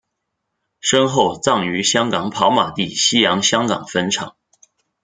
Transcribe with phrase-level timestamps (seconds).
[0.79, 4.35] 身后葬于香港跑马地西洋香港坟场。